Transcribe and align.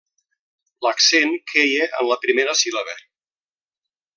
L'accent 0.85 1.35
queia 1.51 1.85
en 1.99 2.09
la 2.13 2.19
primera 2.27 2.59
síl·laba. 2.63 2.97